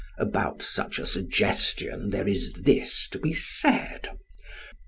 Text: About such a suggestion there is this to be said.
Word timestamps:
About 0.17 0.63
such 0.63 0.97
a 0.97 1.05
suggestion 1.05 2.09
there 2.09 2.27
is 2.27 2.53
this 2.53 3.07
to 3.09 3.19
be 3.19 3.35
said. 3.35 4.09